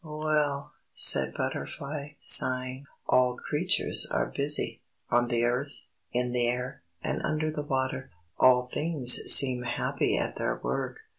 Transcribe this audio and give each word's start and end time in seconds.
_""Well!" 0.03 0.73
said 0.95 1.35
Butterfly, 1.37 2.13
sighing. 2.19 2.85
"All 3.05 3.37
creatures 3.37 4.07
are 4.09 4.33
busy, 4.35 4.81
on 5.11 5.27
the 5.27 5.43
earth, 5.43 5.85
in 6.11 6.31
the 6.31 6.47
air, 6.47 6.81
and 7.03 7.21
under 7.21 7.51
the 7.51 7.61
water. 7.61 8.09
All 8.39 8.67
things 8.67 9.13
seem 9.31 9.61
happy 9.61 10.17
at 10.17 10.37
their 10.37 10.57
work. 10.63 11.01